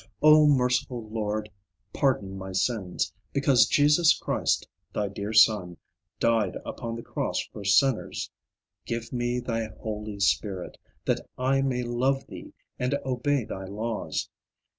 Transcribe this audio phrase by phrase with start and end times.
[0.23, 1.51] O Merciful Lord,
[1.93, 5.77] pardon my sins, Because Jesus Christ, thy dear Son,
[6.19, 8.31] Died upon the cross for sinners.
[8.87, 14.27] Give me thy Holy Spirit, That I may love Thee, and obey thy laws.